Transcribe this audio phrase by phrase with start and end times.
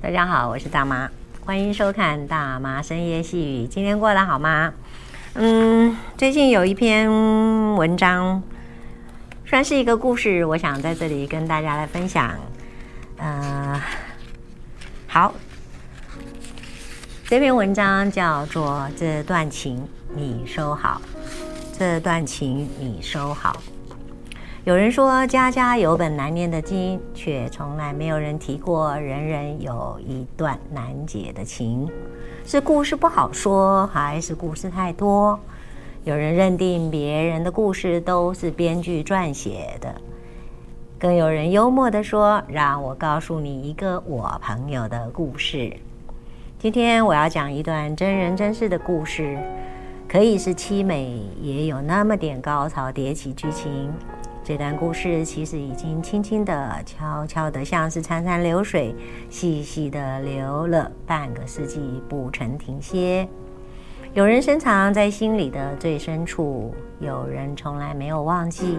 [0.00, 1.10] 大家好，我是大妈，
[1.44, 3.66] 欢迎收看大妈深夜细语。
[3.66, 4.72] 今天过得好吗？
[5.34, 7.10] 嗯，最近有一篇
[7.74, 8.40] 文章，
[9.44, 12.32] 算是一个故事，我想在这里跟大家来分享。
[13.16, 13.82] 呃，
[15.08, 15.34] 好，
[17.26, 19.84] 这篇文章叫做《这段情
[20.14, 21.02] 你收好》，
[21.76, 23.60] 这段情你收好。
[24.68, 31.88] 有人说家家有本难念的经，却从来没有人提过人人有一段难解的情。
[32.44, 35.40] 是故事不好说，还是故事太多？
[36.04, 39.94] 有人认定别人的故事都是编剧撰写的，
[40.98, 45.74] 更有人幽默地说：“让我告诉你一个我朋友的故事。”
[46.60, 49.38] 今天我要讲一段真人真事的故事，
[50.06, 53.90] 可以是凄美，也有那么点高潮迭起剧情。
[54.48, 58.94] 这段故事其实已经轻轻的、悄悄的，像是潺潺流水，
[59.28, 63.28] 细细的流了半个世纪，不曾停歇。
[64.14, 68.78] 有人深藏在心里的最深处，有人从来没有忘记。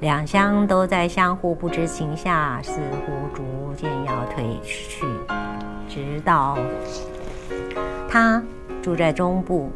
[0.00, 3.44] 两厢都在相互不知情下，似乎逐
[3.76, 5.04] 渐要退去，
[5.86, 6.56] 直到
[8.08, 8.42] 他
[8.80, 9.70] 住在中部。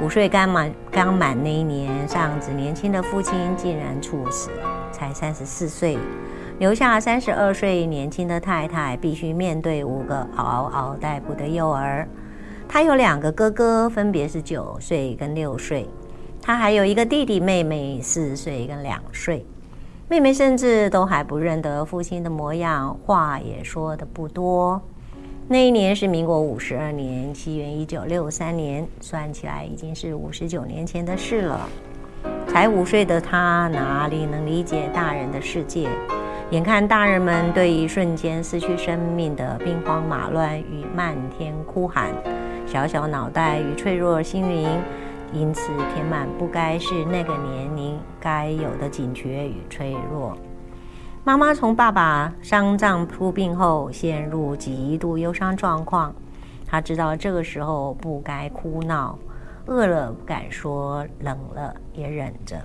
[0.00, 4.48] 五岁刚满刚满那一年，尚子年轻的父亲竟然猝死，
[4.92, 5.98] 才三十四岁，
[6.60, 12.08] 留下三十二岁年轻的太太，必须面对五个嗷嗷待哺的幼儿。
[12.68, 15.88] 他有两个哥哥，分别是九岁跟六岁，
[16.40, 19.44] 他还有一个弟弟妹妹，四岁跟两岁。
[20.08, 24.80] 妹妹甚至都还不认得父亲的模样，话也说的不多。
[25.50, 31.66] 那一年是民国五十二年，西元一九六三年，算起来已经是五十九年前的事了。
[32.46, 35.88] 才五岁的他哪里能理解大人的世界？
[36.50, 42.10] 眼看大人们对一瞬间失去生命的兵荒马乱与漫天哭喊，
[42.66, 44.68] 小小脑袋与脆弱心灵
[45.32, 50.36] 因此填满不该是那个年龄该有的警觉与脆弱。
[51.24, 56.14] 妈妈从爸爸丧葬出殡后陷入极度忧伤状况，
[56.66, 59.18] 她知道这个时候不该哭闹，
[59.66, 62.56] 饿了不敢说，冷了也忍着，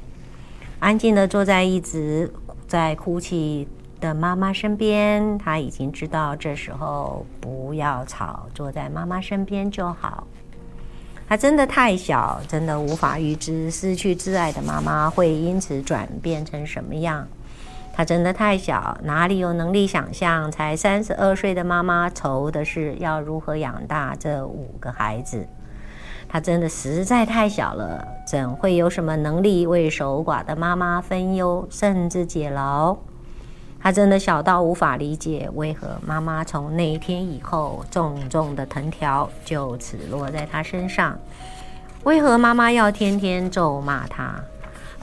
[0.79, 2.31] 安静地坐在一直
[2.65, 3.67] 在哭泣
[3.99, 5.37] 的妈妈身边。
[5.37, 10.25] 她已经知道这时候不要吵，坐在妈妈身边就好。
[11.27, 17.27] 她真的太小，真的无法预知失去挚爱的妈妈会因此转变成什么样。
[17.95, 20.51] 她真的太小，哪里有能力想象？
[20.51, 25.47] 才三十二岁的妈妈愁的是要如何养大这五个孩子。
[26.27, 32.97] 她真的实在太小了，怎会有什么能力为守寡的妈妈分忧，甚至解劳？
[33.79, 41.19] 她真的小到无法理解，为何妈妈从那一天以后，重重的藤条就此落在她身上？
[42.05, 44.41] 为何妈妈要天天咒骂她？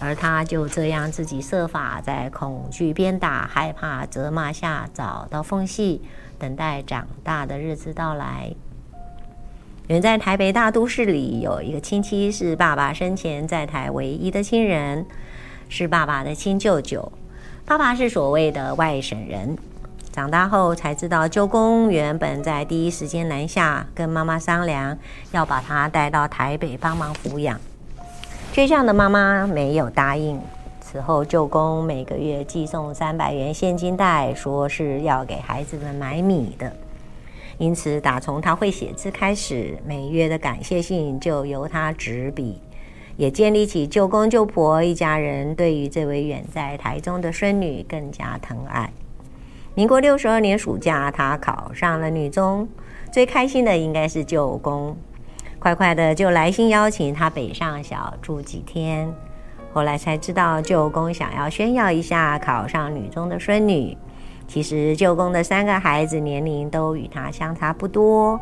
[0.01, 6.01] 而他就这样自己设法在恐惧、鞭打、害怕、责骂下找到缝隙，
[6.39, 8.55] 等待长大的日子到来。
[9.89, 15.05] 远在台北大都市里，有一个亲戚是爸爸生前在台唯一的亲人，
[15.69, 17.13] 是爸爸的亲舅舅。
[17.67, 19.59] 爸爸是所谓的外省人，
[20.11, 24.97] 长大后才知道，舅公原本在第一时间南下，跟妈妈商量
[25.33, 27.61] 要把他带到台北帮忙抚养。
[28.53, 30.39] 倔强的妈妈没有答应。
[30.81, 36.73] 此后，舅公每个月寄送三百元现金袋，说是要给孩子们买米的。
[37.59, 42.61] 因此，打从他会写字开始，每月的感谢信就由他执笔，
[43.17, 48.93] 也建立起舅公舅婆一家人对于这位远在台中的孙女更加疼爱。
[49.77, 52.69] 民国六十二年暑假，他考上了女中，
[53.13, 54.97] 最开心的应该是舅公。
[55.61, 59.15] 快快的就来信邀请他北上小住几天，
[59.75, 63.95] 后来才知道舅公想要炫耀一下考上女中的孙女。
[64.49, 68.41] 其实舅公的三个孩子年龄都与他相差不多，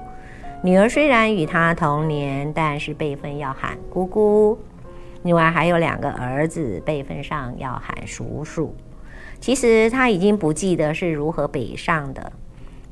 [0.62, 4.56] 女儿虽然与他同年，但是辈分要喊姑姑。
[5.24, 8.72] 另外还有两个儿子，辈分上要喊叔叔。
[9.40, 12.32] 其实他已经不记得是如何北上的。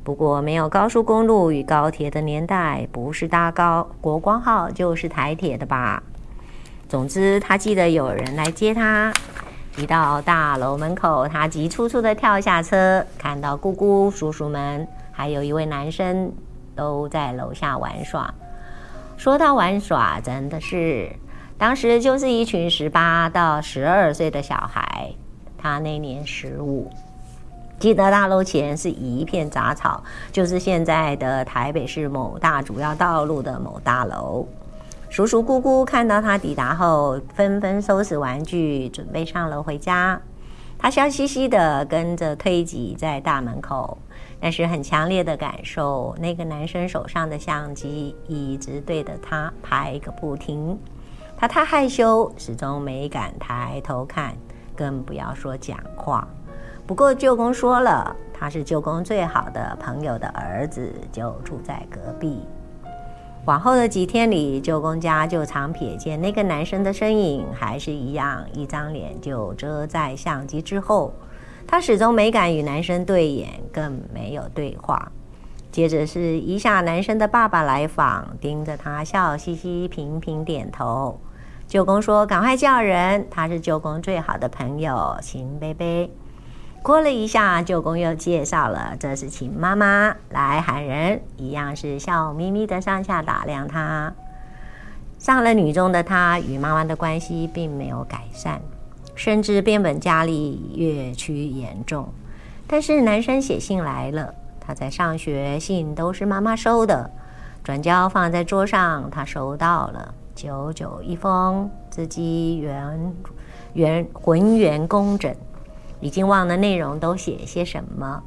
[0.06, 6.00] 不过，没有高速公路与高铁的年代，不是搭高国光号就是台铁的吧？
[6.88, 9.12] 总之，他记得有人来接他。
[9.76, 16.32] 一到大楼门口，他急促促地跳下车，看到姑姑、叔叔们，还有一位男生
[16.76, 18.32] 都在楼下玩耍。
[19.16, 21.10] 说到玩耍，真的是
[21.58, 25.10] 当时就是一群十八到十二岁的小孩。
[25.58, 26.88] 他那年十五。
[27.78, 30.02] 记得大楼前是一片杂草，
[30.32, 34.46] 就是现在的台北市某大主要道路的某大楼。
[35.10, 40.20] 叔叔姑姑看到他抵达后，纷纷收拾玩具，准备上楼回家。
[40.78, 43.96] 他笑嘻嘻地跟着推挤在大门口，
[44.40, 50.78] 但是很强烈的感受，那个男生手上的相机一直对着他拍个不停。
[51.36, 54.34] 他太害羞，始终没敢抬头看，
[54.74, 56.26] 更不要说讲话。
[56.86, 62.46] 不过舅公说了，他是舅公最好的朋友的儿子，就住在隔壁。
[63.44, 71.12] 往后的几天里，舅公家就常瞥见那个男生的身影，还是一样，一张脸就遮在相机之后。
[71.66, 75.10] 他始终没敢与男生对眼，更没有对话。
[75.72, 81.20] 接着是一下男生的爸爸来访，盯着他笑嘻嘻，频频点头。
[81.66, 86.08] 舅公说：“赶快叫人，他是舅公最好的朋友，秦贝贝。”
[86.86, 94.14] 过了一下，舅公又介绍了，这是秦妈妈来喊人，一样是笑眯眯的上下打量他。
[95.18, 98.60] 上了女中的他与妈妈的关系并没有改善，
[99.16, 102.08] 甚至变本加厉，越趋严重。
[102.68, 107.10] 但是男生写信来了，他在上学，信都是妈妈收的，
[107.64, 113.12] 转交放在桌上，他收到了，久久一封，字迹圆
[113.72, 115.34] 圆浑圆工整。
[116.00, 118.22] 已经忘了内容都写些什么，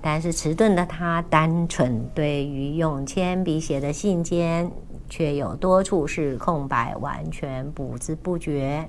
[0.00, 4.70] 但是迟钝的他单纯，对于用铅笔写的信笺，
[5.08, 8.88] 却有多处是空白，完全不知不觉。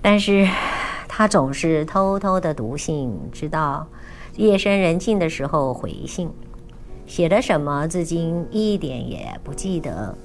[0.00, 0.48] 但是
[1.06, 3.86] 他总是偷偷的读信，直到
[4.36, 6.30] 夜深人静的时候回信，
[7.06, 10.16] 写了什么至今一点也不记得。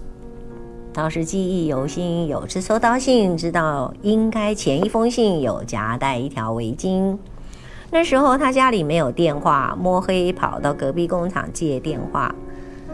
[0.97, 7.15] 倒是记忆犹新，有次收到信，知道应该前一封信有夹带一条围巾。
[7.91, 12.33] 那时候他家里没有电话，摸黑跑到隔壁工厂借电话。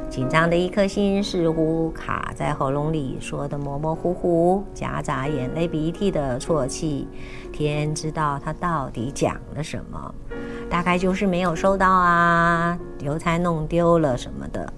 [0.10, 7.08] 紧张的一颗心似乎卡在喉咙里，说的模模糊糊，夹杂眼泪鼻涕的啜泣。
[7.54, 10.14] 天知道他到底讲了什么，
[10.70, 14.74] 大概就是没有收到啊，邮差弄丢了什么的。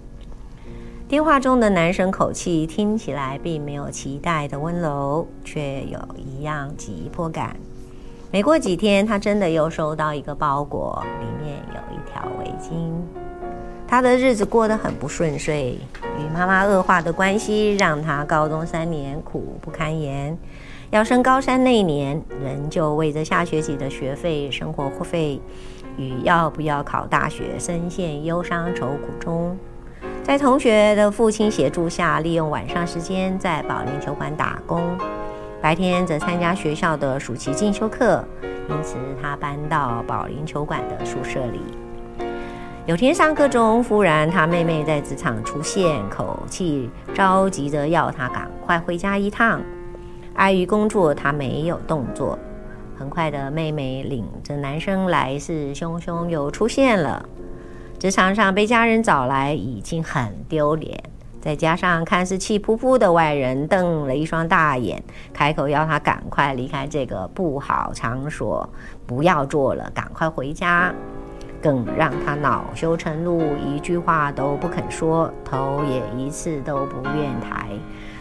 [1.07, 7.55] 电话中的男生口气听起来并没有期待的温柔，却有一样急迫感。
[8.31, 12.89] 没过几天，他真的又收到一个包裹，里面有一条围巾。
[13.87, 20.35] 他的日子过得很不顺遂，与妈妈恶化的关系让他高中三年苦不堪言。
[20.89, 25.39] 要升高三那一年，仍旧为着下学期的学费、生活费
[25.97, 29.55] 与要不要考大学深陷忧伤愁苦中。
[30.25, 34.81] 在同学的父亲协助下，利用晚上时间在保龄球馆打工，
[35.61, 38.25] 白天则参加学校的暑期进修课。
[38.67, 41.61] 因此，他搬到保龄球馆的宿舍里。
[42.87, 49.61] 有天上课中，忽然他妹妹在职场出现，口气着急着要他赶快回家一趟。
[50.33, 52.37] 碍于工作，他没有动作。
[52.97, 57.23] 很快的，妹妹领着男生来势汹汹又出现了。
[57.97, 61.01] 职场上被家人找来已经很丢脸，
[61.41, 65.01] 再加上看似气扑扑的外人瞪了一双大眼，
[65.33, 68.69] 开口要他赶快离开这个不好场所，
[69.07, 70.93] 不要做了，赶快回家，
[71.61, 77.69] 更让他恼羞成怒，一句话都不肯说，头也一次都不愿抬，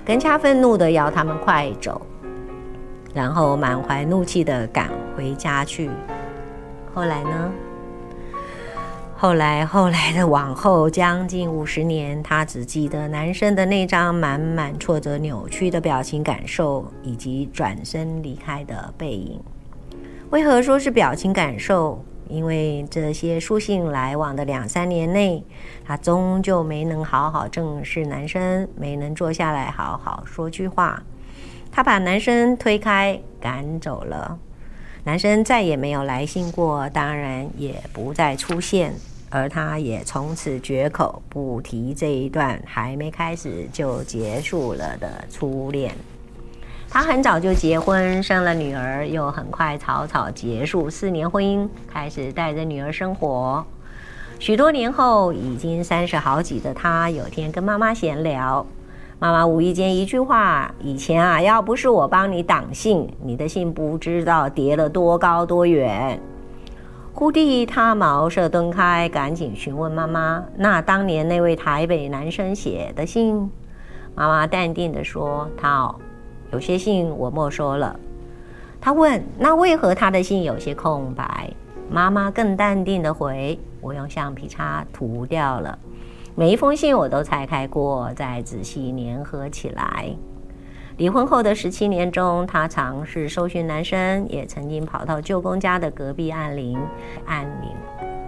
[0.06, 2.00] 更加愤怒的要他们快走，
[3.12, 5.90] 然后满怀怒气的赶回家去。
[6.94, 7.50] 后来呢？
[9.16, 19.40] 后来，后来的往后将近五十年，他只记得男生的那张满满挫折、扭曲的表情感受，以及转身离开的背影。
[20.30, 22.04] 为何说是表情感受？
[22.28, 25.42] 因为这些书信来往的两三年内，
[25.84, 31.02] 他终究没能好好正视男生，没能坐下来好好说句话。
[31.70, 34.38] 他把男生推开，赶走了。
[35.04, 38.94] 男生再也没有来信过，当然也不再出现。
[39.30, 45.92] 而他也从此绝口不提这一段还没开始就结束了的初恋。
[46.88, 53.66] 他很早就结婚，生了女儿，又很快草草结束四年婚姻，开始带着女儿生活。
[54.38, 58.64] 许多年后，已经三十好几的他，有天跟妈妈闲聊，
[59.24, 66.20] 妈妈无意间一句话：“以前啊，要不是我帮你挡信，你的信不知道叠了多高多远。”
[67.14, 73.50] 忽地，他茅塞顿开，赶紧询问妈妈：“那当年那位台北男生写的信？”
[74.14, 75.94] 妈妈淡定地说：“他哦，
[76.52, 77.98] 有些信我没收了。”
[78.78, 81.50] 他问：“那为何他的信有些空白？”
[81.90, 85.78] 妈妈更淡定地回：“我用橡皮擦涂掉了。
[86.36, 90.14] 每一封信我都拆开过，再仔细粘合起来。”
[90.96, 96.78] 离婚后的十七年中，他尝试搜寻男生，也曾经跑到舅公家的隔壁按铃，
[97.26, 97.70] 按铃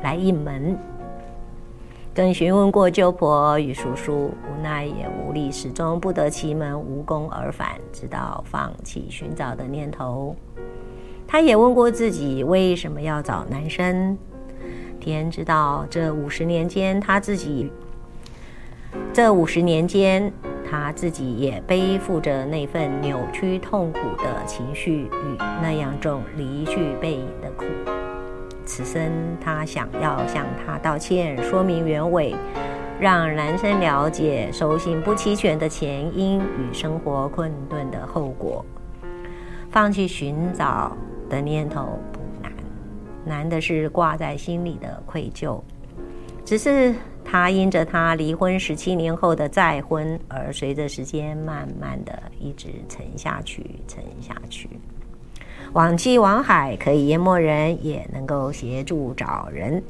[0.02, 0.76] 来应门，
[2.14, 10.34] 更询问过舅婆与叔叔，无奈也无力，始终不得其门，无功而返，直到放弃寻找的念头。
[11.26, 14.18] 他也问过自己为什么要找男生，
[14.98, 17.70] 天知道，这五十年间他自己，
[19.16, 20.30] 这五十年间
[20.70, 27.64] 他自己也背负着那份扭曲痛苦的情绪与那样重离去背影的苦。
[28.66, 32.36] 此生他想要向他道歉，说明原委，
[33.00, 38.62] 让男生了解收信不齐全的前因与生活困顿的后果，
[39.70, 40.94] 放弃寻找
[41.30, 42.52] 的念头不难，
[43.24, 45.58] 难的是挂在心里的愧疚。
[46.44, 46.94] 只是
[47.28, 54.70] 他因着他离婚十七年后的再婚，而随着时间慢慢的一直沉下去，沉下去。
[55.72, 59.82] 网际网海可以淹没人，也能够协助找人。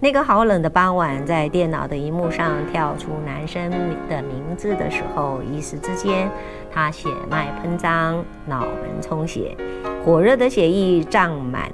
[0.00, 3.70] 那个好冷的傍晚，在电脑的荧幕上跳出男生
[4.08, 6.30] 的名字的时候，一时之间，
[6.72, 9.54] 他血脉喷张，脑门充血，
[10.02, 11.70] 火热的血液胀满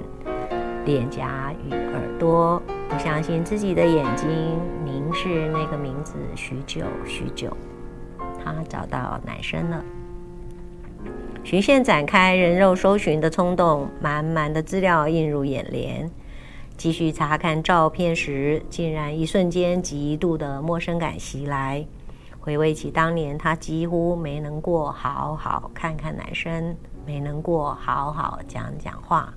[0.85, 2.61] 脸颊与耳朵，
[2.97, 4.27] 相信自己的眼睛，
[4.83, 7.55] 凝视那个名字许久许久。
[8.43, 9.83] 他找到男生了，
[11.43, 16.09] 循线展开，人肉搜寻的冲动，满满的资料映入眼帘。
[16.75, 21.85] 继续查看照片时，竟然一瞬间极度的陌生感袭来。
[22.39, 26.75] 回味起当年，他几乎没能过好好看看男生，
[27.05, 29.33] 没能过好好讲讲话。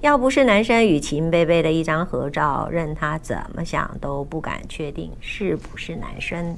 [0.00, 6.56] 要不是男生与秦贝贝的一张合照，任他怎么想都不敢确定是不是男生。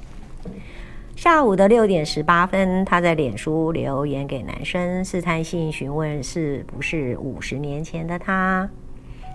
[1.17, 8.69] 下午的六点十八分，他在脸书留言给男生，试探性询问是不是五十年前的他。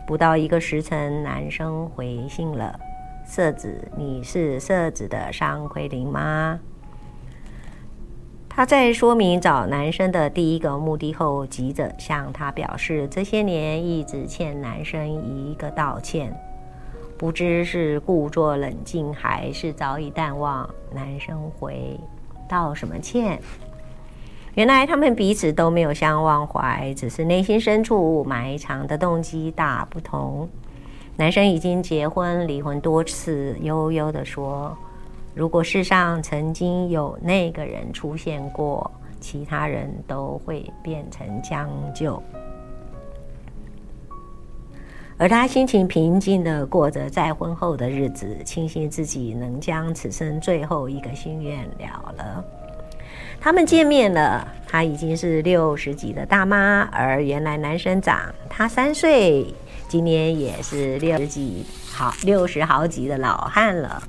[0.07, 2.81] 不到一个时辰，男生回信了
[3.29, 6.59] ：“色子，你是色子的商奎林吗？”
[8.59, 16.37] 他在说明找男生的第一个目的后，急着向他表示，这些年一直欠男生一个道歉，
[17.17, 20.69] 不知是故作冷静，还是早已淡忘。
[20.93, 21.97] 男生回
[22.51, 23.41] ：“道什么歉？”
[24.57, 30.49] 原来他们彼此都没有相忘怀，只是内心深处埋藏的动机大不同。
[31.15, 34.77] 男生已经结婚、离婚多次，悠悠地说
[35.39, 38.91] ：“如果世上曾经有那个人出现过，
[39.21, 42.21] 其他人都会变成将就。”
[45.17, 52.45] 而他心情平静地过着再婚后的日子，庆幸自己能将此生最后一个心愿了了。
[53.41, 59.47] 他们见面了，她已经是六十几的大妈，而原来男生长她三岁，
[59.87, 64.03] 今年也是六十几好六十好几的老汉了。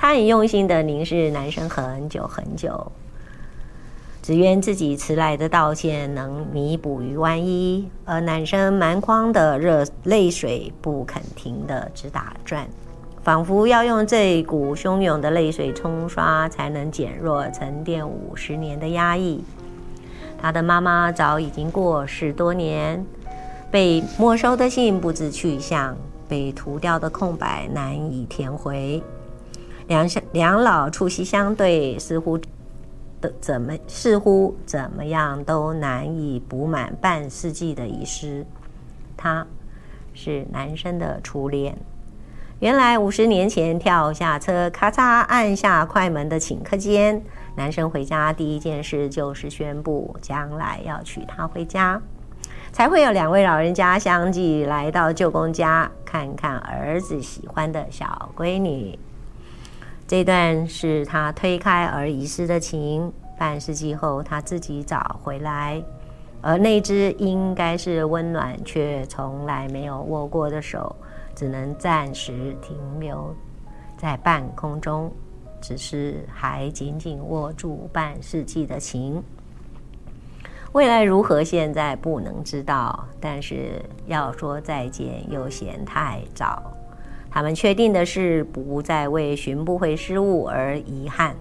[0.00, 2.92] 她很用心地凝视男生很久很久，
[4.22, 12.68] 只愿自己迟来的道歉能弥补于万一，而男生满眶的热泪水不肯停地直打转。
[13.24, 19.42] 仿佛要用这股汹涌的泪水冲刷，才能减弱沉淀五十年的压抑。
[20.40, 23.04] 他的妈妈早已经过世多年，
[23.68, 25.96] 被没收的信不知去向，
[26.28, 29.02] 被涂掉的空白难以填回。
[29.88, 32.38] 两两老促膝相对，似乎
[33.20, 38.46] 的怎么似乎怎么样都难以补满半世纪的遗失。
[39.16, 39.46] 他
[40.14, 41.76] 是男生的初恋。
[42.60, 47.22] 原来五十年前跳下车，咔嚓按下快门的顷刻间，
[47.56, 52.02] 男生回家第一件事就是宣布将来要娶她回家，
[52.72, 58.98] 才会有两位老人家相继来到舅公家看看儿子喜欢的小闺女。
[60.08, 65.80] 这段是他推开而遗失的情，半世纪后他自己找回来，
[66.40, 70.96] 而那只应该是温暖却从来没有握过的手。
[71.34, 73.32] 只能暂时停留
[73.96, 75.12] 在半空中，
[75.60, 79.22] 只是还紧紧握住半世纪的情。
[80.72, 83.06] 未来如何，现在不能知道。
[83.20, 86.77] 但是要说再见，又嫌太早。
[87.30, 91.36] 他们确定的是，不再为寻不回失物而遗憾。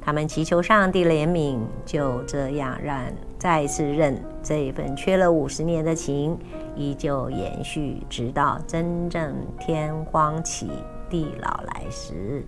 [0.00, 3.02] 他们祈求上帝怜悯，就这样让
[3.38, 6.38] 再次认这一份缺了五十年的情
[6.76, 10.70] 依旧延续，直到真正天荒起，
[11.10, 12.44] 地老来时。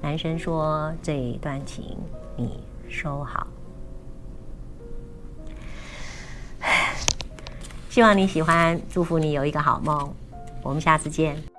[0.00, 1.96] 男生说：“这一段情
[2.36, 3.46] 你收好。
[7.88, 10.12] ”希望你喜欢，祝福你有一个好梦。
[10.64, 11.51] 我们下次见。